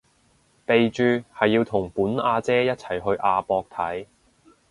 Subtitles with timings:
[0.65, 4.07] 備註係要同本阿姐一齊去亞博睇